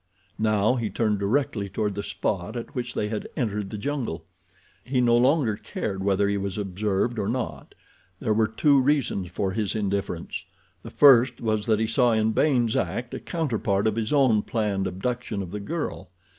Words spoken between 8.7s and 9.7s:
reasons for